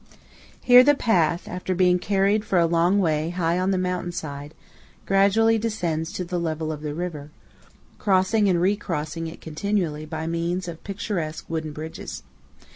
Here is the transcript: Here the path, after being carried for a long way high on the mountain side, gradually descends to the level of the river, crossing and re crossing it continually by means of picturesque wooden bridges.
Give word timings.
Here 0.63 0.83
the 0.83 0.95
path, 0.95 1.47
after 1.47 1.75
being 1.75 1.99
carried 1.99 2.43
for 2.43 2.57
a 2.57 2.65
long 2.65 2.97
way 2.97 3.29
high 3.29 3.59
on 3.59 3.69
the 3.69 3.77
mountain 3.77 4.11
side, 4.11 4.55
gradually 5.05 5.59
descends 5.59 6.11
to 6.13 6.25
the 6.25 6.39
level 6.39 6.71
of 6.71 6.81
the 6.81 6.95
river, 6.95 7.29
crossing 7.99 8.49
and 8.49 8.59
re 8.59 8.75
crossing 8.75 9.27
it 9.27 9.41
continually 9.41 10.07
by 10.07 10.25
means 10.25 10.67
of 10.67 10.83
picturesque 10.83 11.45
wooden 11.47 11.71
bridges. 11.71 12.23